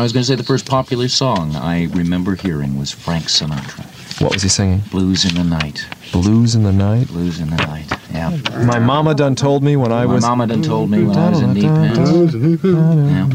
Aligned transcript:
I 0.00 0.02
was 0.02 0.14
going 0.14 0.22
to 0.22 0.28
say 0.28 0.34
the 0.34 0.42
first 0.42 0.64
popular 0.64 1.08
song 1.08 1.54
I 1.56 1.84
remember 1.88 2.34
hearing 2.34 2.78
was 2.78 2.90
Frank 2.90 3.24
Sinatra. 3.24 3.84
What 4.20 4.34
was 4.34 4.42
he 4.42 4.50
singing? 4.50 4.80
Blues 4.90 5.24
in 5.24 5.34
the 5.34 5.44
Night. 5.44 5.86
Blues 6.12 6.54
in 6.54 6.62
the 6.62 6.72
night. 6.72 7.06
Blues 7.08 7.40
in 7.40 7.48
the 7.48 7.56
Night. 7.56 7.86
Yeah. 8.12 8.36
My 8.66 8.78
mama 8.78 9.14
done 9.14 9.34
told 9.34 9.62
me 9.62 9.76
when 9.76 9.92
I 9.92 10.04
was... 10.04 10.08
My 10.08 10.14
was. 10.14 10.22
mama 10.24 10.46
done 10.46 10.62
told 10.62 10.90
me 10.90 11.04
when 11.04 11.16
I 11.16 11.30
was 11.30 11.40
in 11.40 11.54
knee 11.54 11.62
pants. 11.62 12.34
Yeah. 12.34 13.26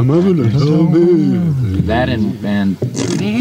That 1.85 2.09
and, 2.09 2.45
and 2.45 2.77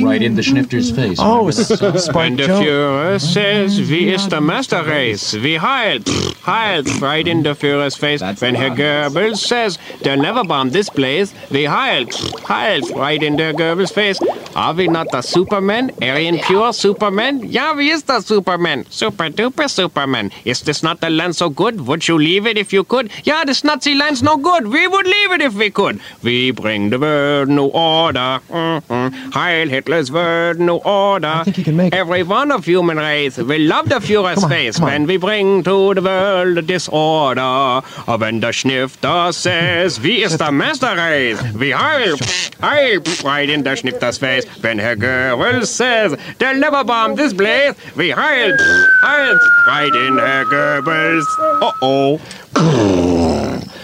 right 0.06 0.22
in 0.22 0.36
the 0.36 0.42
Schnifter's 0.42 0.90
face. 0.90 1.18
Oh, 1.20 1.48
Remember 1.48 1.52
that? 1.52 1.94
S- 1.96 2.04
Spike 2.04 2.14
When 2.14 2.36
the 2.36 2.44
Führer 2.44 3.20
says, 3.20 3.78
wie 3.90 4.10
ist 4.14 4.30
der 4.30 4.40
Masterrace? 4.40 5.34
Wie 5.42 5.58
heilt? 5.58 6.08
Heilt, 6.46 6.88
right 7.02 7.26
in 7.26 7.42
the 7.42 7.54
Führer's 7.54 7.96
face. 7.96 8.20
That's 8.20 8.40
when 8.40 8.54
Herr. 8.54 8.70
Goebbels 8.70 9.38
says, 9.38 9.78
they'll 10.02 10.16
never 10.16 10.44
bomb 10.44 10.70
this 10.70 10.88
place. 10.88 11.34
Wie 11.50 11.64
heilt? 11.68 12.14
Heilt, 12.48 12.90
right 12.96 13.22
in 13.22 13.36
der 13.36 13.52
Goebbels 13.52 13.92
face. 13.92 14.18
Are 14.54 14.72
we 14.72 14.86
not 14.88 15.10
the 15.10 15.20
Superman? 15.20 15.90
Aryan 16.00 16.38
pure 16.38 16.72
Superman? 16.72 17.42
Ja, 17.50 17.76
wie 17.76 17.90
ist 17.90 18.08
das 18.08 18.26
Superman? 18.26 18.84
Super 18.88 19.28
duper 19.30 19.68
Superman. 19.68 20.30
Is 20.44 20.62
this 20.62 20.82
not 20.82 21.00
the 21.00 21.10
land 21.10 21.34
so 21.36 21.50
good? 21.50 21.86
Would 21.86 22.06
you 22.06 22.18
leave 22.18 22.46
it 22.46 22.56
if 22.56 22.72
you 22.72 22.84
could? 22.84 23.10
Ja, 23.24 23.44
this 23.44 23.64
Nazi 23.64 23.94
land's 23.94 24.22
no 24.22 24.36
good. 24.36 24.68
We 24.68 24.86
would 24.86 25.06
leave 25.06 25.32
it 25.32 25.42
if 25.42 25.54
we 25.54 25.70
could. 25.70 26.00
We 26.22 26.52
bring 26.52 26.90
the 26.90 26.98
world 26.98 27.48
new 27.48 27.66
order. 27.66 28.40
Mm-hmm. 28.48 29.30
Heil 29.32 29.68
Hitler's 29.68 30.10
world 30.12 30.58
new 30.58 30.76
order. 30.76 31.26
I 31.28 31.44
think 31.44 31.56
he 31.56 31.64
can 31.64 31.76
make. 31.76 31.94
Every 31.94 32.22
one 32.22 32.50
of 32.52 32.64
human 32.64 32.96
race 32.96 33.36
will 33.36 33.60
love 33.60 33.88
the 33.88 34.00
Come 34.00 34.24
on, 34.44 34.48
face 34.48 34.76
come 34.76 34.84
on. 34.84 34.90
when 34.92 35.06
we 35.06 35.16
bring 35.16 35.62
to 35.64 35.94
the 35.94 36.02
world 36.02 36.66
disorder. 36.66 37.80
When 38.06 38.40
the 38.40 38.52
Schnifter 38.52 39.32
says, 39.34 40.00
we 40.00 40.14
wie 40.14 40.22
ist 40.22 40.38
der 40.38 40.52
Masterrace? 40.52 41.38
Wie 41.58 41.74
heil, 41.74 42.16
heil, 42.60 43.00
right 43.24 43.48
in 43.50 43.64
the 43.64 43.70
Schnifter's 43.70 44.18
face. 44.18 44.43
When 44.60 44.78
Herr 44.78 44.96
Goebbels 44.96 45.66
says, 45.66 46.16
they'll 46.38 46.56
never 46.58 46.84
bomb 46.84 47.14
this 47.16 47.32
place. 47.32 47.74
Wie 47.96 48.10
heil, 48.10 48.56
heil, 49.02 49.38
right 49.66 49.94
in 49.94 50.18
Herr 50.18 50.44
Goebbels. 50.46 51.24
Uh-oh. 51.62 52.20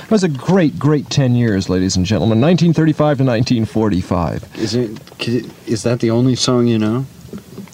It 0.05 0.11
was 0.11 0.25
a 0.25 0.29
great, 0.29 0.79
great 0.79 1.09
10 1.11 1.35
years, 1.37 1.69
ladies 1.69 1.97
and 1.97 2.05
gentlemen. 2.05 2.41
1935 2.41 3.19
to 3.19 3.25
1945. 3.25 4.45
Is 4.59 4.75
it- 4.75 4.99
Is 5.67 5.83
that 5.85 6.01
the 6.01 6.11
only 6.11 6.35
song 6.35 6.67
you 6.67 6.79
know? 6.79 7.07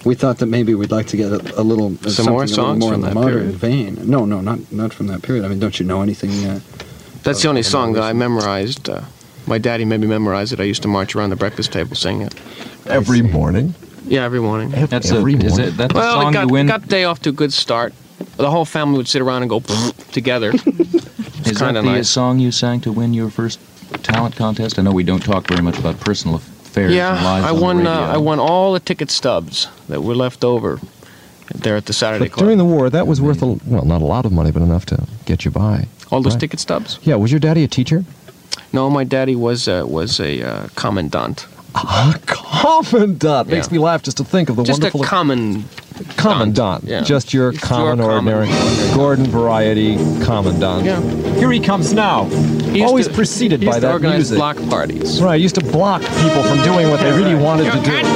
We 0.04 0.14
thought 0.14 0.38
that 0.38 0.46
maybe 0.46 0.74
we'd 0.74 0.90
like 0.92 1.06
to 1.08 1.16
get 1.16 1.32
a, 1.32 1.60
a 1.60 1.62
little 1.62 1.96
uh, 2.04 2.10
Some 2.10 2.26
more 2.26 2.46
something 2.46 2.64
a 2.64 2.68
little 2.68 2.78
songs 2.78 2.80
more 2.80 2.90
from 2.92 2.94
in 2.94 3.00
the 3.00 3.06
that 3.08 3.14
modern 3.14 3.58
period. 3.58 3.96
vein. 3.96 3.98
No, 4.10 4.24
no, 4.24 4.40
not 4.40 4.58
not 4.70 4.92
from 4.92 5.08
that 5.08 5.22
period. 5.22 5.44
I 5.44 5.48
mean, 5.48 5.58
don't 5.58 5.80
you 5.80 5.86
know 5.86 6.00
anything? 6.02 6.30
Uh, 6.46 6.60
That's 7.24 7.42
the 7.42 7.48
only 7.48 7.64
song 7.64 7.94
that 7.94 8.04
I 8.04 8.12
memorized. 8.12 8.88
Uh, 8.88 9.00
my 9.46 9.58
daddy 9.58 9.84
made 9.84 10.00
me 10.00 10.06
memorize 10.06 10.52
it. 10.52 10.60
I 10.60 10.64
used 10.64 10.82
to 10.82 10.88
march 10.88 11.14
around 11.16 11.30
the 11.30 11.36
breakfast 11.36 11.72
table 11.72 11.94
singing 11.96 12.22
it. 12.22 12.34
Every 12.86 13.22
morning. 13.22 13.74
Yeah, 14.06 14.24
every 14.24 14.40
morning. 14.40 14.70
That's 14.70 15.10
a, 15.10 15.16
every 15.16 15.34
is 15.34 15.44
morning. 15.50 15.68
it, 15.68 15.76
that 15.78 15.88
the 15.88 15.94
Well, 15.98 16.20
song 16.20 16.30
it 16.30 16.34
got, 16.34 16.46
you 16.46 16.52
win? 16.52 16.66
got 16.66 16.82
the 16.82 16.86
day 16.88 17.04
off 17.04 17.20
to 17.22 17.30
a 17.30 17.32
good 17.32 17.52
start. 17.52 17.92
The 18.36 18.50
whole 18.50 18.64
family 18.64 18.98
would 18.98 19.08
sit 19.08 19.20
around 19.22 19.42
and 19.42 19.50
go 19.50 19.60
together. 20.12 20.50
is 20.54 21.58
that 21.58 21.72
the 21.72 21.82
nice. 21.82 22.08
song 22.08 22.38
you 22.38 22.52
sang 22.52 22.80
to 22.82 22.92
win 22.92 23.14
your 23.14 23.30
first 23.30 23.58
talent 24.04 24.36
contest? 24.36 24.78
I 24.78 24.82
know 24.82 24.92
we 24.92 25.02
don't 25.04 25.22
talk 25.22 25.46
very 25.48 25.62
much 25.62 25.78
about 25.78 25.98
personal 26.00 26.36
affairs 26.36 26.92
yeah, 26.94 27.14
and 27.16 27.24
lives 27.24 27.46
I 27.46 27.50
on 27.50 27.56
the 27.56 27.62
won. 27.62 27.76
radio. 27.78 27.90
Uh, 27.92 28.14
I 28.14 28.16
won 28.18 28.38
all 28.38 28.72
the 28.72 28.80
ticket 28.80 29.10
stubs 29.10 29.68
that 29.88 30.02
were 30.02 30.14
left 30.14 30.44
over 30.44 30.80
there 31.54 31.76
at 31.76 31.86
the 31.86 31.92
Saturday 31.92 32.26
But 32.26 32.32
Club. 32.32 32.44
during 32.46 32.58
the 32.58 32.64
war, 32.64 32.88
that 32.90 33.06
was 33.06 33.20
worth, 33.20 33.42
a, 33.42 33.46
well, 33.66 33.84
not 33.84 34.02
a 34.02 34.04
lot 34.04 34.24
of 34.26 34.32
money, 34.32 34.50
but 34.50 34.62
enough 34.62 34.86
to 34.86 35.06
get 35.24 35.44
you 35.44 35.50
by. 35.50 35.86
all 36.10 36.20
those 36.22 36.34
Right. 36.34 36.40
ticket 36.40 36.60
stubs? 36.60 36.98
Yeah, 37.02 37.16
was 37.16 37.30
your 37.32 37.40
daddy 37.40 37.64
a 37.64 37.68
teacher? 37.68 38.04
No, 38.72 38.90
my 38.90 39.04
daddy 39.04 39.36
was 39.36 39.68
uh, 39.68 39.84
was 39.86 40.20
a 40.20 40.42
uh, 40.42 40.68
commandant. 40.74 41.46
A 41.74 42.18
commandant. 42.26 43.48
Makes 43.48 43.66
Yeah. 43.68 43.72
me 43.72 43.78
laugh 43.78 44.02
just 44.02 44.16
to 44.16 44.24
think 44.24 44.48
of 44.48 44.56
the 44.56 44.62
Just 44.64 44.78
a 44.80 44.84
wonderful 44.84 45.04
common. 45.04 45.64
commandant. 46.16 46.84
Yeah. 46.84 47.02
Just 47.02 47.32
your 47.34 47.52
Just 47.52 47.64
common, 47.64 47.98
common 47.98 48.10
ordinary, 48.14 48.48
ordinary. 48.48 48.94
Gordon 48.94 49.26
variety 49.26 49.96
commandant. 50.24 50.84
Yeah. 50.86 51.00
Here 51.38 51.50
he 51.50 51.60
comes 51.60 51.92
now. 51.92 52.24
He 52.72 52.82
Always 52.82 53.08
to- 53.08 53.14
preceded 53.14 53.64
by 53.64 53.74
to 53.74 53.80
that 53.80 54.00
music. 54.02 54.36
block 54.38 54.56
parties. 54.68 55.20
Right, 55.22 55.40
used 55.40 55.54
to 55.56 55.60
block 55.64 56.00
people 56.02 56.42
from 56.44 56.62
doing 56.64 56.88
what 56.90 57.00
they 57.00 57.12
really 57.12 57.34
wanted 57.34 57.70
to 57.72 57.78
do. 57.78 57.84
do 57.84 58.02
that. 58.04 58.12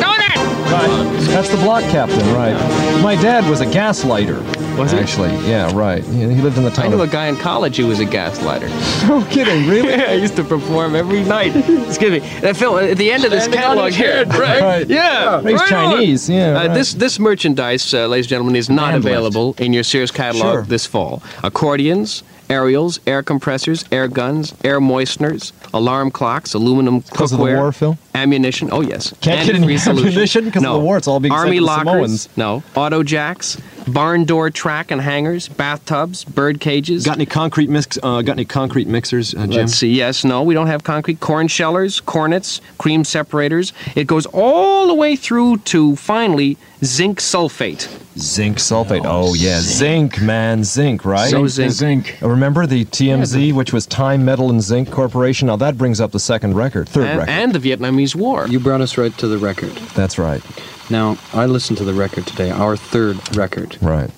Right. 0.71 1.21
That's 1.29 1.49
the 1.51 1.57
block 1.59 1.83
captain, 1.85 2.33
right. 2.35 2.55
My 3.03 3.15
dad 3.17 3.49
was 3.51 3.61
a 3.61 3.67
gaslighter. 3.67 4.41
Was 4.81 4.93
he? 4.93 4.99
Actually, 4.99 5.31
yeah, 5.49 5.71
right. 5.75 6.03
He 6.05 6.21
he 6.21 6.41
lived 6.41 6.57
in 6.59 6.65
the 6.65 6.71
I 6.71 6.75
town 6.75 6.91
knew 6.91 7.01
a 7.03 7.07
guy 7.07 7.27
in 7.27 7.37
college 7.37 7.77
who 7.77 7.87
was 7.87 8.01
a 8.01 8.07
gaslighter. 8.07 8.69
No 9.09 9.25
kidding, 9.31 9.69
really? 9.69 9.91
yeah, 9.91 10.05
I 10.11 10.13
used 10.15 10.37
to 10.37 10.45
perform 10.45 10.95
every 10.95 11.23
night. 11.25 11.55
Excuse 11.89 12.11
me. 12.13 12.19
That 12.41 12.57
film 12.57 12.79
at 12.79 12.97
the 12.99 13.11
end 13.11 13.25
of 13.25 13.31
this 13.31 13.45
Standing 13.45 13.61
catalog 13.61 13.89
his 13.93 13.97
here, 13.97 14.25
right? 14.27 14.61
right. 14.73 14.87
Yeah, 14.89 15.41
He's 15.43 15.53
right 15.55 15.73
on. 15.73 15.93
Chinese, 15.97 16.29
yeah. 16.31 16.51
Uh, 16.51 16.55
right. 16.67 16.75
This 16.75 16.95
this 16.95 17.19
merchandise, 17.19 17.93
uh, 17.95 18.07
ladies 18.07 18.27
and 18.27 18.31
gentlemen, 18.31 18.57
is 18.57 18.69
not 18.71 18.93
Man 18.93 18.95
lift. 19.03 19.07
available 19.07 19.55
in 19.59 19.73
your 19.73 19.83
Sears 19.85 20.11
catalog 20.11 20.55
Sure. 20.55 20.63
this 20.63 20.87
fall. 20.87 21.23
Accordions, 21.43 22.23
aerials, 22.49 23.01
air 23.07 23.23
compressors, 23.23 23.85
air 23.93 24.09
guns, 24.09 24.55
air 24.65 24.81
moisteners, 24.81 25.53
alarm 25.75 26.11
clocks, 26.11 26.55
aluminum 26.55 27.01
Because 27.01 27.33
of 27.33 27.39
the 27.39 27.45
cookware, 27.45 27.57
war, 27.59 27.73
Phil? 27.73 27.99
ammunition. 28.15 28.69
Oh 28.73 28.81
yes, 28.81 29.13
Can't 29.21 29.41
and 29.41 29.47
get 29.47 29.55
any 29.57 29.67
free 29.67 29.79
solution. 29.79 30.09
ammunition 30.09 30.51
'cause 30.51 30.65
of 30.65 30.73
the 30.73 30.79
war. 30.79 30.97
It's 30.97 31.07
all 31.09 31.21
being 31.21 31.33
sent 31.33 31.41
Army 31.45 31.59
to 31.59 31.65
lockers. 31.65 31.85
Samoans. 31.93 32.29
No, 32.37 32.63
auto 32.75 33.03
jacks, 33.03 33.57
barn 33.93 34.25
door 34.25 34.51
track 34.51 34.91
and 34.91 35.01
hangers, 35.01 35.49
bathtubs, 35.49 36.25
bird 36.25 36.61
cages. 36.61 37.05
Got 37.05 37.17
any 37.17 37.27
concrete 37.27 37.69
mix? 37.71 37.99
Uh, 38.03 38.23
got 38.23 38.33
any 38.33 38.45
concrete 38.45 38.87
mixers, 38.89 39.35
uh, 39.35 39.47
Jim? 39.47 39.51
Let's 39.51 39.75
see. 39.75 39.91
Yes, 39.93 40.25
no, 40.25 40.43
we 40.43 40.55
don't 40.55 40.67
have 40.69 40.85
concrete. 40.85 41.21
Corn 41.21 41.49
shellers, 41.49 42.01
cornets, 42.01 42.61
cream 42.79 43.05
separators. 43.05 43.73
It 43.95 44.07
goes 44.07 44.27
all 44.27 44.87
the 44.87 44.95
way 44.95 45.17
through 45.17 45.59
to 45.59 45.97
finally 45.97 46.57
zinc 46.85 47.19
sulfate. 47.21 47.89
Zinc 48.19 48.57
sulfate. 48.59 49.03
Oh, 49.05 49.35
yeah, 49.35 49.61
zinc, 49.61 50.21
man, 50.21 50.65
zinc, 50.65 51.05
right? 51.05 51.31
So 51.31 51.47
zinc. 51.47 52.19
Uh, 52.23 52.29
Remember 52.29 52.67
the 52.67 52.85
TMZ, 52.85 53.53
which 53.53 53.73
was 53.73 53.87
Time 53.87 54.25
Metal 54.25 54.51
and 54.51 54.61
Zinc 54.63 54.91
Corporation? 54.91 55.47
Now 55.47 55.57
that 55.57 55.79
brings 55.79 56.01
up 56.01 56.11
the 56.13 56.19
second 56.21 56.55
record, 56.55 56.89
third 56.89 57.07
And, 57.07 57.19
record. 57.21 57.31
and 57.33 57.53
the 57.55 57.59
Vietnamese 57.59 58.15
War. 58.15 58.47
you 58.49 58.59
brought 58.61 58.81
us 58.81 58.99
right 58.99 59.17
to 59.19 59.29
the 59.29 59.39
record. 59.39 59.73
That's 59.95 60.19
right, 60.19 60.43
Now, 60.91 61.19
I 61.33 61.47
listened 61.47 61.79
to 61.79 61.85
the 61.85 61.95
record 61.95 62.27
today, 62.27 62.51
our 62.51 62.77
third 62.77 63.37
record. 63.37 63.80
Right. 63.81 64.11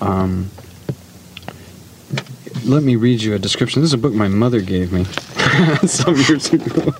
Um, 0.00 0.50
let 2.64 2.82
me 2.82 2.96
read 2.96 3.22
you 3.22 3.34
a 3.34 3.38
description. 3.38 3.80
This 3.82 3.90
is 3.90 3.94
a 3.94 3.98
book 3.98 4.12
my 4.12 4.28
mother 4.28 4.60
gave 4.60 4.92
me 4.92 5.04
some 5.86 6.16
years 6.16 6.52
ago. 6.52 6.92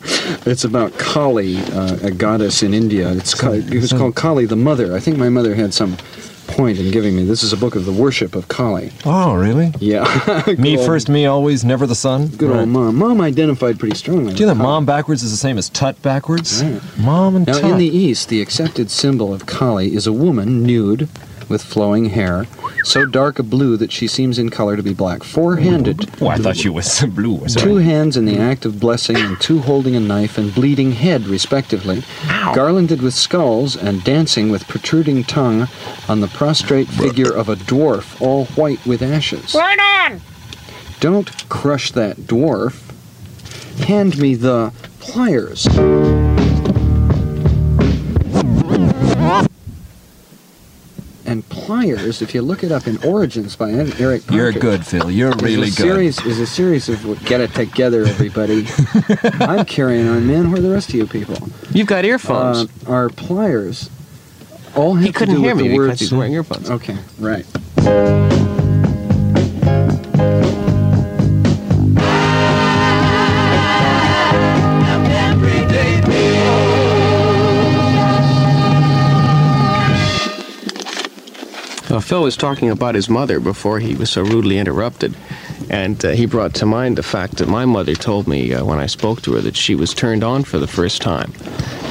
It's 0.47 0.65
about 0.65 0.97
Kali, 0.99 1.57
uh, 1.59 1.99
a 2.03 2.11
goddess 2.11 2.63
in 2.63 2.73
India. 2.75 3.11
It's 3.13 3.35
ca- 3.35 3.53
it 3.53 3.75
was 3.75 3.93
called 3.93 4.15
Kali 4.15 4.47
the 4.47 4.57
Mother. 4.57 4.95
I 4.95 5.01
think 5.01 5.17
my 5.19 5.29
mother 5.29 5.55
had 5.55 5.75
some 5.75 5.97
point 6.47 6.79
in 6.79 6.91
giving 6.91 7.15
me. 7.15 7.25
This 7.25 7.43
is 7.43 7.53
a 7.53 7.57
book 7.57 7.75
of 7.77 7.85
the 7.85 7.93
worship 7.93 8.35
of 8.35 8.49
Kali. 8.49 8.91
Oh, 9.05 9.35
really? 9.35 9.73
Yeah. 9.79 10.05
Me 10.59 10.77
old- 10.77 10.87
first, 10.87 11.09
me 11.09 11.27
always, 11.27 11.65
never 11.65 11.87
the 11.87 11.95
son. 11.95 12.29
Good 12.29 12.51
Right. 12.51 12.61
old 12.61 12.69
mom. 12.71 12.97
Mom 12.97 13.21
identified 13.21 13.79
pretty 13.79 13.95
strongly. 13.97 14.33
Do 14.35 14.41
you 14.41 14.47
know 14.47 14.55
that 14.55 14.63
mom 14.63 14.85
backwards 14.87 15.23
is 15.23 15.31
the 15.31 15.37
same 15.37 15.59
as 15.59 15.69
tut 15.69 16.01
backwards? 16.03 16.63
Right. 16.65 16.81
Mom 16.99 17.37
and 17.37 17.47
Now, 17.47 17.61
tut. 17.61 17.71
in 17.71 17.79
the 17.79 17.87
East, 17.87 18.31
the 18.31 18.41
accepted 18.43 18.91
symbol 18.91 19.33
of 19.33 19.47
Kali 19.47 19.95
is 19.95 20.07
a 20.09 20.13
woman 20.13 20.65
nude 20.65 21.09
with 21.51 21.63
flowing 21.63 22.07
hair, 22.07 22.47
so 22.85 23.05
dark 23.05 23.39
a 23.39 23.43
blue 23.43 23.77
that 23.77 23.93
she 23.93 24.07
seems 24.07 24.39
in 24.39 24.49
color 24.49 24.77
to 24.77 24.83
be 24.83 24.95
black, 24.95 25.23
four-handed. 25.23 26.09
oh, 26.23 26.29
I 26.29 26.39
thought 26.39 26.65
you 26.65 26.73
was 26.73 27.01
blue. 27.09 27.45
Two 27.49 27.77
hands 27.77 28.17
in 28.17 28.25
the 28.25 28.39
act 28.39 28.65
of 28.65 28.81
blessing, 28.81 29.17
and 29.17 29.39
two 29.41 29.59
holding 29.61 29.95
a 29.97 30.01
knife 30.01 30.39
and 30.39 30.55
bleeding 30.55 30.93
head, 30.93 31.27
respectively, 31.27 32.03
Ow. 32.29 32.55
garlanded 32.55 33.03
with 33.03 33.13
skulls 33.15 33.77
and 33.77 34.03
dancing 34.05 34.51
with 34.51 34.67
protruding 34.69 35.25
tongue 35.25 35.67
on 36.09 36.21
the 36.21 36.29
prostrate 36.29 36.89
figure 36.89 37.33
of 37.35 37.49
a 37.49 37.57
dwarf, 37.57 38.21
all 38.23 38.47
white 38.47 38.85
with 38.87 39.03
ashes. 39.03 39.55
Right 39.55 39.79
on! 40.11 40.21
Don't 41.01 41.49
crush 41.49 41.91
that 41.93 42.17
dwarf. 42.19 42.87
Hand 43.87 44.19
me 44.19 44.35
the 44.35 44.73
pliers. 45.01 45.67
Pliers, 51.51 52.23
if 52.23 52.35
you 52.35 52.41
look 52.43 52.65
it 52.65 52.73
up 52.73 52.87
in 52.87 52.97
Origins 53.05 53.55
by 53.57 53.71
Eric 53.71 54.27
Parker, 54.27 54.35
You're 54.35 54.53
good, 54.53 54.87
Phil. 54.87 55.11
You're 55.11 55.33
really 55.43 55.55
a 55.69 55.71
good. 55.71 55.73
series, 55.75 56.25
Is 56.25 56.39
a 56.41 56.47
series 56.47 56.89
of 56.89 57.25
get 57.27 57.41
it 57.43 57.53
together, 57.55 58.05
everybody. 58.07 58.67
I'm 59.41 59.67
carrying 59.67 60.09
on, 60.09 60.27
man. 60.27 60.51
Where 60.51 60.59
are 60.61 60.63
the 60.63 60.71
rest 60.71 60.89
of 60.91 60.95
you 60.95 61.07
people? 61.07 61.37
You've 61.73 61.87
got 61.89 62.05
earphones. 62.05 62.69
Uh, 62.87 62.91
our 62.91 63.09
pliers 63.11 63.91
all 64.75 64.95
have 64.95 65.05
he 65.05 65.13
couldn't 65.13 65.35
to 65.35 65.41
do 65.41 65.45
hear 65.47 65.55
with 65.55 65.65
me 65.65 65.69
the 65.71 65.75
because 65.75 65.89
words. 65.89 66.01
he's 66.01 66.13
wearing 66.13 66.33
earphones. 66.33 66.71
Okay, 66.71 66.97
right. 67.19 67.47
Phil 82.11 82.23
was 82.23 82.37
talking 82.37 82.71
about 82.71 82.97
his 82.97 83.09
mother 83.09 83.39
before 83.39 83.79
he 83.79 83.95
was 83.95 84.11
so 84.11 84.23
rudely 84.23 84.59
interrupted. 84.59 85.15
And 85.71 86.05
uh, 86.05 86.11
he 86.11 86.27
brought 86.27 86.55
to 86.55 86.67
mind 86.67 86.99
the 86.99 87.05
fact 87.05 87.37
that 87.37 87.47
my 87.47 87.65
mother 87.65 87.95
told 87.95 88.27
me 88.27 88.53
uh, 88.53 88.65
when 88.65 88.81
I 88.81 88.87
spoke 88.87 89.23
to 89.23 89.35
her 89.35 89.41
that 89.43 89.55
she 89.55 89.77
was 89.77 89.95
turned 89.95 90.25
on 90.25 90.43
for 90.43 90.59
the 90.59 90.67
first 90.67 91.01
time. 91.01 91.33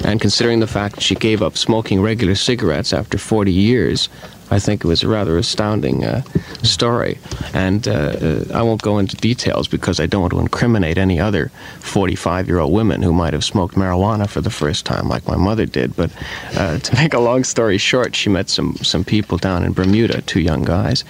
And 0.03 0.19
considering 0.19 0.59
the 0.59 0.67
fact 0.67 0.95
that 0.95 1.03
she 1.05 1.15
gave 1.15 1.41
up 1.41 1.55
smoking 1.55 2.01
regular 2.01 2.35
cigarettes 2.35 2.91
after 2.91 3.17
40 3.17 3.53
years, 3.53 4.09
I 4.51 4.59
think 4.59 4.83
it 4.83 4.87
was 4.87 5.03
a 5.03 5.07
rather 5.07 5.37
astounding 5.37 6.03
uh, 6.03 6.21
story. 6.63 7.17
And 7.53 7.87
uh, 7.87 7.91
uh, 7.91 8.45
I 8.53 8.61
won't 8.63 8.81
go 8.81 8.97
into 8.97 9.15
details 9.15 9.67
because 9.67 9.99
I 9.99 10.07
don't 10.07 10.21
want 10.21 10.33
to 10.33 10.39
incriminate 10.39 10.97
any 10.97 11.19
other 11.19 11.51
45 11.79 12.47
year 12.47 12.59
old 12.59 12.73
women 12.73 13.01
who 13.01 13.13
might 13.13 13.33
have 13.33 13.43
smoked 13.43 13.75
marijuana 13.75 14.27
for 14.27 14.41
the 14.41 14.49
first 14.49 14.85
time, 14.85 15.07
like 15.07 15.27
my 15.27 15.35
mother 15.35 15.65
did. 15.65 15.95
But 15.95 16.11
uh, 16.55 16.79
to 16.87 16.95
make 16.95 17.13
a 17.13 17.19
long 17.19 17.43
story 17.43 17.77
short, 17.77 18.15
she 18.15 18.29
met 18.29 18.49
some, 18.49 18.75
some 18.77 19.03
people 19.03 19.37
down 19.37 19.63
in 19.63 19.73
Bermuda, 19.73 20.21
two 20.21 20.39
young 20.39 20.63
guys. 20.63 21.03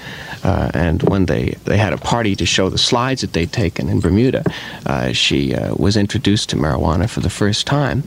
Uh, 0.43 0.71
and 0.73 1.03
when 1.03 1.25
they, 1.25 1.55
they 1.65 1.77
had 1.77 1.93
a 1.93 1.97
party 1.97 2.35
to 2.35 2.45
show 2.45 2.69
the 2.69 2.77
slides 2.77 3.21
that 3.21 3.33
they'd 3.33 3.51
taken 3.51 3.89
in 3.89 3.99
Bermuda, 3.99 4.43
uh, 4.85 5.11
she 5.11 5.55
was 5.75 5.97
introduced 5.97 6.49
to 6.49 6.55
marijuana 6.55 7.09
for 7.09 7.19
the 7.19 7.29
first 7.29 7.67
time 7.67 8.03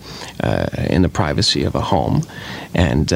in 0.89 1.03
the 1.03 1.09
privacy 1.09 1.65
of 1.65 1.75
a 1.75 1.81
home. 1.81 2.23
And 2.75 3.09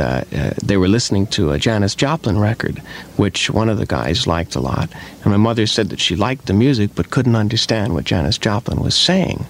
they 0.62 0.76
were 0.76 0.88
listening 0.88 1.26
to 1.28 1.52
a 1.52 1.58
Janis 1.58 1.94
record, 2.38 2.78
which 3.16 3.50
one 3.50 3.68
of 3.68 3.78
the 3.78 3.86
guys 3.86 4.26
liked 4.26 4.54
a 4.54 4.60
lot. 4.60 4.90
And 5.22 5.32
my 5.32 5.36
mother 5.36 5.66
said 5.66 5.90
that 5.90 6.00
she 6.00 6.16
liked 6.16 6.46
the 6.46 6.52
music 6.52 6.90
but 6.94 7.10
couldn't 7.10 7.36
understand 7.36 7.94
what 7.94 8.04
Janis 8.04 8.38
Joplin 8.38 8.80
was 8.80 8.94
saying. 8.94 9.44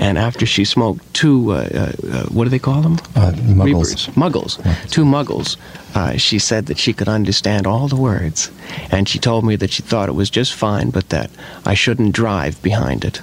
And 0.00 0.16
after 0.16 0.46
she 0.46 0.64
smoked 0.64 1.02
two, 1.14 1.52
uh, 1.52 1.56
uh, 1.56 2.06
uh 2.10 2.24
what 2.26 2.44
do 2.44 2.50
they 2.50 2.58
call 2.58 2.82
them? 2.82 2.94
Uh, 3.14 3.32
muggles. 3.32 3.64
Reapers. 3.64 4.06
Muggles. 4.16 4.90
Two 4.90 5.04
muggles. 5.04 5.56
Uh, 5.94 6.16
she 6.16 6.38
said 6.38 6.66
that 6.66 6.78
she 6.78 6.92
could 6.92 7.08
understand 7.08 7.66
all 7.66 7.88
the 7.88 7.96
words. 7.96 8.50
And 8.90 9.08
she 9.08 9.18
told 9.18 9.44
me 9.44 9.56
that 9.56 9.70
she 9.70 9.82
thought 9.82 10.08
it 10.08 10.12
was 10.12 10.30
just 10.30 10.54
fine, 10.54 10.90
but 10.90 11.08
that 11.08 11.30
I 11.64 11.74
shouldn't 11.74 12.14
drive 12.14 12.60
behind 12.62 13.04
it 13.04 13.20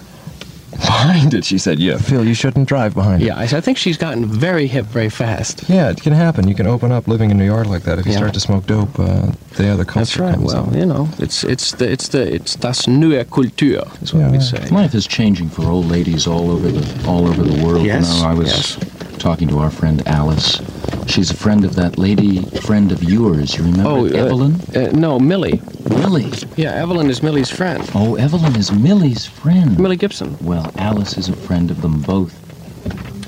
behind 1.06 1.34
it. 1.34 1.46
She 1.46 1.57
said, 1.57 1.80
"Yeah, 1.80 1.98
Phil, 1.98 2.25
you 2.25 2.34
shouldn't 2.34 2.68
drive 2.68 2.94
behind 2.94 3.22
yeah, 3.22 3.42
it." 3.42 3.52
Yeah, 3.52 3.57
I 3.57 3.62
think 3.62 3.78
she's 3.78 3.98
gotten 3.98 4.25
very 4.25 4.68
hip 4.68 4.86
very 4.86 5.10
fast. 5.10 5.69
Yeah, 5.69 5.90
it 5.90 6.02
can 6.02 6.13
happen. 6.13 6.48
You 6.48 6.56
can 6.56 6.68
open 6.68 6.92
up 6.92 7.07
living 7.07 7.31
in 7.31 7.38
New 7.38 7.46
York 7.46 7.68
like 7.68 7.84
that 7.84 8.00
if 8.00 8.06
you 8.06 8.12
yeah. 8.12 8.18
start 8.18 8.34
to 8.34 8.40
smoke 8.40 8.66
dope. 8.66 9.00
Uh, 9.00 9.31
the 9.57 9.69
other 9.69 9.86
culture 9.86 10.00
That's 10.00 10.18
right. 10.18 10.34
comes 10.34 10.54
well, 10.54 10.68
up. 10.68 10.75
you 10.75 10.86
know, 10.86 11.07
it's 11.19 11.44
it's 11.44 11.72
the 11.74 11.90
it's 11.92 12.10
the 12.10 12.34
it's 12.36 12.56
das 12.56 12.88
neue 12.88 13.24
Kultur 13.25 13.86
is 14.02 14.13
what 14.13 14.22
yeah. 14.22 14.31
we 14.31 14.40
say. 14.40 14.68
Life 14.69 14.94
is 14.96 15.07
changing 15.07 15.50
for 15.50 15.63
old 15.63 15.86
ladies 15.86 16.28
all 16.28 16.52
over 16.52 16.69
the 16.69 17.08
all 17.08 17.28
over 17.28 17.44
the 17.44 17.63
world. 17.63 17.86
Yes. 17.86 18.13
You 18.13 18.24
know, 18.24 18.30
I 18.30 18.34
was 18.34 18.48
yes. 18.48 19.18
talking 19.18 19.48
to 19.50 19.60
our 19.60 19.72
friend 19.72 20.06
Alice 20.08 20.60
She's 21.07 21.31
a 21.31 21.36
friend 21.36 21.63
of 21.63 21.75
that 21.75 21.98
lady 21.98 22.42
friend 22.62 22.92
of 22.92 23.04
yours. 23.04 23.56
You 23.56 23.63
remember 23.63 23.90
oh, 23.90 24.06
uh, 24.06 24.10
Evelyn? 24.10 24.60
Uh, 24.75 24.92
no, 24.92 25.19
Millie. 25.19 25.62
Millie. 25.90 26.31
Yeah, 26.56 26.74
Evelyn 26.74 27.10
is 27.10 27.22
Millie's 27.22 27.50
friend. 27.50 27.88
Oh, 27.94 28.16
Evelyn 28.16 28.56
is 28.56 28.72
Millie's 28.72 29.25
friend. 29.25 29.78
Millie 29.80 29.98
Gibson. 29.98 30.38
Well, 30.42 30.72
Alice 30.78 31.18
is 31.18 31.30
a 31.30 31.36
friend 31.36 31.72
of 31.72 31.81
them 31.81 32.02
both. 32.02 32.34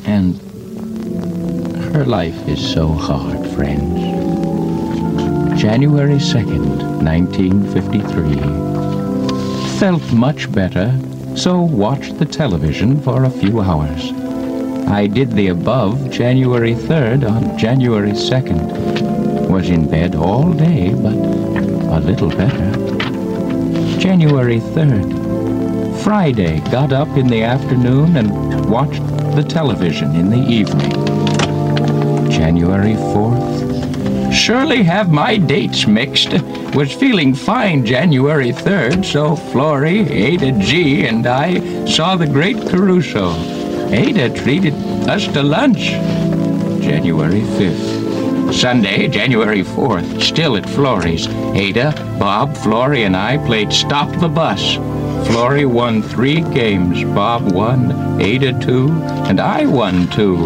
And 0.08 0.40
her 1.94 2.06
life 2.06 2.48
is 2.48 2.60
so 2.60 2.90
hard, 2.90 3.46
friends. 3.52 4.02
January 5.60 6.18
2nd, 6.18 7.04
1953. 7.04 9.80
Felt 9.80 10.14
much 10.14 10.52
better, 10.52 10.94
so 11.36 11.62
watched 11.62 12.18
the 12.20 12.26
television 12.26 13.00
for 13.02 13.24
a 13.24 13.30
few 13.30 13.62
hours. 13.62 14.12
I 14.90 15.06
did 15.06 15.32
the 15.32 15.50
above 15.50 16.10
January 16.10 16.74
3rd 16.74 17.30
on 17.30 17.58
January 17.58 18.12
2nd. 18.12 19.50
Was 19.50 19.70
in 19.70 19.90
bed 19.90 20.16
all 20.16 20.54
day, 20.54 20.94
but 20.94 21.14
a 21.14 22.00
little 22.00 22.30
better. 22.30 22.72
January 24.00 24.62
3rd. 24.62 26.04
Friday, 26.04 26.62
got 26.72 26.94
up 26.94 27.10
in 27.18 27.28
the 27.28 27.44
afternoon 27.44 28.16
and 28.16 28.70
watched 28.70 29.06
the 29.36 29.44
television 29.44 30.16
in 30.16 30.30
the 30.30 30.40
evening. 30.40 30.92
January 32.32 32.94
4th. 32.94 34.34
Surely 34.34 34.84
have 34.84 35.12
my 35.12 35.36
dates 35.36 35.86
mixed. 35.86 36.32
Was 36.74 36.94
feeling 36.94 37.36
fine 37.36 37.86
January 37.86 38.54
3rd, 38.54 39.04
so 39.04 39.36
Florrie, 39.36 40.10
Ada 40.10 40.54
G, 40.60 41.06
and 41.06 41.28
I 41.28 41.86
saw 41.86 42.16
the 42.16 42.28
great 42.28 42.58
Caruso. 42.70 43.67
Ada 43.90 44.30
treated 44.36 44.74
us 45.08 45.28
to 45.28 45.42
lunch. 45.42 45.92
January 46.82 47.42
5th. 47.42 48.54
Sunday, 48.54 49.08
January 49.08 49.64
4th, 49.64 50.22
still 50.22 50.58
at 50.58 50.70
Florrie's. 50.70 51.28
Ada, 51.28 51.94
Bob, 52.20 52.56
Florrie, 52.58 53.04
and 53.04 53.16
I 53.16 53.38
played 53.46 53.72
Stop 53.72 54.10
the 54.20 54.28
Bus. 54.28 54.76
Florrie 55.28 55.66
won 55.66 56.02
three 56.02 56.42
games. 56.42 57.04
Bob 57.16 57.52
won, 57.52 58.22
Ada 58.22 58.60
two, 58.60 58.90
and 59.28 59.40
I 59.40 59.66
won 59.66 60.08
two. 60.10 60.38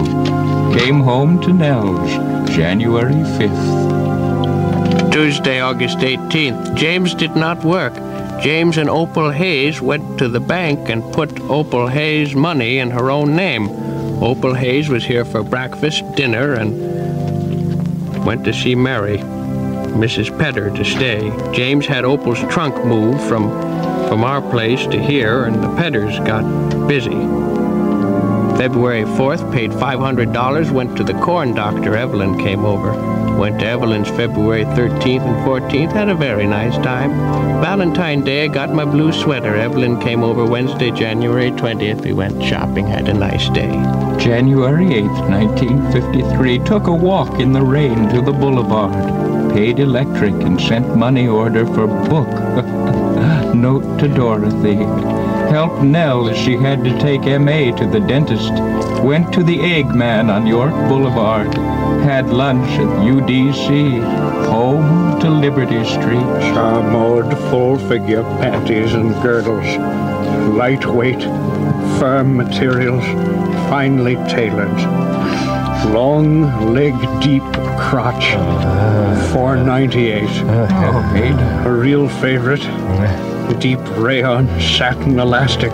Came 0.77 0.99
home 0.99 1.41
to 1.41 1.51
Nels, 1.53 2.11
January 2.49 3.13
5th. 3.13 5.11
Tuesday, 5.11 5.61
August 5.61 5.97
18th. 5.97 6.75
James 6.75 7.13
did 7.13 7.35
not 7.35 7.63
work. 7.63 7.93
James 8.41 8.79
and 8.79 8.89
Opal 8.89 9.29
Hayes 9.29 9.81
went 9.81 10.17
to 10.17 10.27
the 10.27 10.39
bank 10.39 10.89
and 10.89 11.13
put 11.13 11.39
Opal 11.41 11.85
Hayes' 11.85 12.33
money 12.33 12.79
in 12.79 12.89
her 12.89 13.11
own 13.11 13.35
name. 13.35 13.69
Opal 14.23 14.55
Hayes 14.55 14.89
was 14.89 15.05
here 15.05 15.23
for 15.23 15.43
breakfast, 15.43 16.03
dinner, 16.15 16.55
and 16.55 18.25
went 18.25 18.43
to 18.45 18.51
see 18.51 18.73
Mary, 18.73 19.19
Mrs. 19.19 20.35
Petter, 20.39 20.71
to 20.71 20.83
stay. 20.83 21.29
James 21.53 21.85
had 21.85 22.03
Opal's 22.03 22.39
trunk 22.51 22.83
moved 22.83 23.21
from, 23.21 23.47
from 24.09 24.23
our 24.23 24.41
place 24.49 24.87
to 24.87 24.99
here, 24.99 25.45
and 25.45 25.63
the 25.63 25.75
Petters 25.75 26.17
got 26.25 26.87
busy. 26.87 27.11
February 28.57 29.03
4th, 29.03 29.53
paid 29.53 29.69
$500, 29.69 30.71
went 30.71 30.97
to 30.97 31.03
the 31.03 31.13
corn 31.21 31.53
doctor. 31.53 31.95
Evelyn 31.95 32.39
came 32.39 32.65
over. 32.65 33.10
Went 33.37 33.59
to 33.59 33.65
Evelyn's 33.65 34.09
February 34.09 34.65
13th 34.65 35.21
and 35.21 35.47
14th, 35.47 35.91
had 35.93 36.09
a 36.09 36.15
very 36.15 36.45
nice 36.45 36.75
time. 36.83 37.11
Valentine 37.61 38.21
Day, 38.23 38.45
I 38.45 38.47
got 38.47 38.73
my 38.73 38.85
blue 38.85 39.11
sweater. 39.11 39.55
Evelyn 39.55 39.99
came 39.99 40.23
over 40.23 40.45
Wednesday, 40.45 40.91
January 40.91 41.51
20th. 41.51 42.03
We 42.03 42.13
went 42.13 42.43
shopping, 42.43 42.87
had 42.87 43.07
a 43.07 43.13
nice 43.13 43.49
day. 43.49 43.71
January 44.19 44.85
8th, 44.85 45.29
1953, 45.29 46.59
took 46.59 46.87
a 46.87 46.93
walk 46.93 47.39
in 47.39 47.51
the 47.53 47.61
rain 47.61 48.09
to 48.09 48.21
the 48.21 48.31
boulevard. 48.31 49.53
Paid 49.53 49.79
electric 49.79 50.33
and 50.33 50.59
sent 50.61 50.95
money 50.95 51.27
order 51.27 51.65
for 51.65 51.87
book. 51.87 52.27
Note 53.61 53.99
to 53.99 54.07
Dorothy. 54.07 54.75
Helped 55.53 55.83
Nell 55.83 56.27
as 56.29 56.37
she 56.37 56.55
had 56.55 56.83
to 56.83 56.97
take 56.99 57.27
M.A. 57.27 57.71
to 57.73 57.85
the 57.85 57.99
dentist. 57.99 58.51
Went 59.03 59.31
to 59.33 59.43
the 59.43 59.59
Eggman 59.59 60.33
on 60.33 60.47
York 60.47 60.73
Boulevard 60.89 61.53
had 62.03 62.31
lunch 62.31 62.67
at 62.79 62.87
UDC, 63.05 64.01
home 64.47 65.19
to 65.19 65.29
Liberty 65.29 65.83
Street. 65.85 66.25
Charmode 66.49 67.37
full 67.51 67.77
figure 67.77 68.23
panties 68.41 68.93
and 68.93 69.13
girdles, 69.21 69.67
lightweight, 70.55 71.21
firm 71.99 72.35
materials, 72.35 73.03
finely 73.69 74.15
tailored. 74.27 74.75
Long 75.93 76.73
leg 76.73 76.95
deep 77.21 77.43
crotch, 77.77 78.31
498. 79.31 80.23
Oh, 80.23 80.67
oh 81.63 81.67
A 81.67 81.71
real 81.71 82.09
favorite. 82.09 83.30
Deep 83.59 83.79
rayon 83.97 84.47
satin 84.59 85.19
elastic 85.19 85.73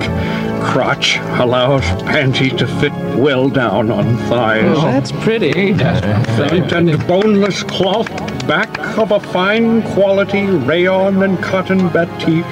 crotch 0.62 1.18
allows 1.40 1.84
panties 2.04 2.54
to 2.54 2.68
fit 2.80 2.92
well 3.16 3.50
down 3.50 3.92
on 3.92 4.18
thighs. 4.30 4.64
Oh, 4.78 4.82
that's 4.82 5.12
pretty. 5.12 5.74
Front 5.74 6.72
and 6.74 7.08
boneless 7.08 7.64
cloth, 7.64 8.10
back 8.48 8.98
of 8.98 9.12
a 9.12 9.20
fine 9.20 9.82
quality 9.94 10.46
rayon 10.46 11.24
and 11.24 11.42
cotton 11.42 11.90
batik, 11.90 12.46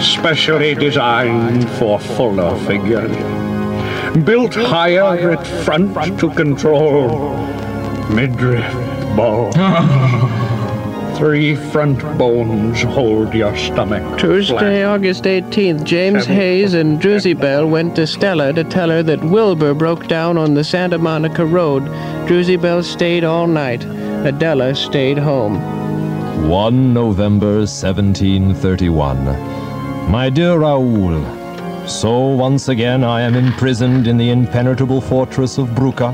specially 0.00 0.74
designed 0.74 1.68
for 1.70 1.98
fuller 1.98 2.56
figures. 2.66 3.16
Built 4.24 4.54
higher 4.54 5.30
at 5.30 5.46
front 5.64 5.94
to 6.20 6.30
control 6.30 7.36
midriff 8.10 8.72
bulge. 9.16 9.56
Three 11.22 11.54
front 11.54 12.00
bones 12.18 12.82
hold 12.82 13.32
your 13.32 13.56
stomach. 13.56 14.18
Tuesday, 14.18 14.58
flat. 14.58 14.84
August 14.86 15.22
18th, 15.22 15.84
James 15.84 16.24
Seven. 16.24 16.36
Hayes 16.36 16.74
and 16.74 17.00
Druzy 17.00 17.32
Bell 17.32 17.64
went 17.64 17.94
to 17.94 18.08
Stella 18.08 18.52
to 18.52 18.64
tell 18.64 18.90
her 18.90 19.04
that 19.04 19.22
Wilbur 19.22 19.72
broke 19.72 20.08
down 20.08 20.36
on 20.36 20.54
the 20.54 20.64
Santa 20.64 20.98
Monica 20.98 21.46
Road. 21.46 21.84
Druzy 22.26 22.60
Bell 22.60 22.82
stayed 22.82 23.22
all 23.22 23.46
night. 23.46 23.84
Adela 24.26 24.74
stayed 24.74 25.16
home. 25.16 25.60
1 26.48 26.92
November 26.92 27.58
1731. 27.58 29.24
My 30.10 30.28
dear 30.28 30.58
Raoul, 30.58 31.24
so 31.86 32.18
once 32.18 32.66
again 32.66 33.04
I 33.04 33.20
am 33.20 33.36
imprisoned 33.36 34.08
in 34.08 34.16
the 34.16 34.30
impenetrable 34.30 35.00
fortress 35.00 35.56
of 35.56 35.68
Bruca, 35.68 36.12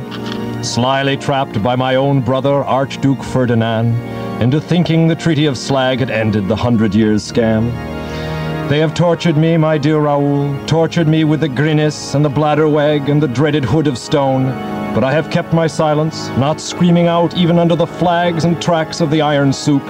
slyly 0.63 1.17
trapped 1.17 1.63
by 1.63 1.77
my 1.77 1.95
own 1.95 2.21
brother, 2.21 2.63
Archduke 2.63 3.23
Ferdinand 3.23 4.18
into 4.41 4.61
thinking 4.61 5.09
the 5.09 5.17
Treaty 5.17 5.47
of 5.47 5.59
Slag 5.59 5.99
had 5.99 6.11
ended 6.11 6.47
the 6.47 6.55
Hundred 6.55 6.95
Years' 6.95 7.29
scam. 7.29 7.73
They 8.69 8.79
have 8.79 8.95
tortured 8.95 9.37
me, 9.37 9.57
my 9.57 9.79
dear 9.79 9.99
Raoul, 9.99 10.57
tortured 10.67 11.09
me 11.09 11.25
with 11.25 11.41
the 11.41 11.49
grinnis 11.49 12.15
and 12.15 12.25
the 12.25 12.31
bladderweg 12.31 13.09
and 13.11 13.21
the 13.21 13.27
dreaded 13.27 13.65
hood 13.65 13.89
of 13.89 13.99
stone. 13.99 14.45
But 14.95 15.03
I 15.03 15.11
have 15.11 15.31
kept 15.31 15.53
my 15.53 15.67
silence, 15.67 16.29
not 16.39 16.61
screaming 16.61 17.09
out 17.09 17.37
even 17.37 17.59
under 17.59 17.75
the 17.75 17.87
flags 17.87 18.45
and 18.45 18.63
tracks 18.63 19.01
of 19.01 19.11
the 19.11 19.23
iron 19.23 19.53
soup. 19.53 19.83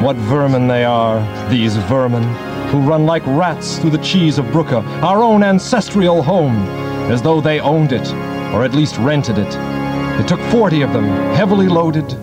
What 0.00 0.16
vermin 0.16 0.68
they 0.68 0.84
are, 0.84 1.20
these 1.50 1.76
vermin, 1.76 2.22
who 2.68 2.78
run 2.80 3.06
like 3.06 3.26
rats 3.26 3.78
through 3.78 3.90
the 3.90 3.98
cheese 3.98 4.38
of 4.38 4.50
Brucke, 4.52 4.84
our 5.02 5.20
own 5.20 5.42
ancestral 5.42 6.22
home, 6.22 6.68
as 7.10 7.22
though 7.22 7.40
they 7.40 7.58
owned 7.58 7.92
it, 7.92 8.06
or 8.54 8.64
at 8.64 8.74
least 8.74 8.98
rented 8.98 9.38
it. 9.38 9.52
It 10.20 10.28
took 10.28 10.40
40 10.52 10.82
of 10.82 10.92
them, 10.92 11.06
heavily 11.34 11.66
loaded, 11.66 12.16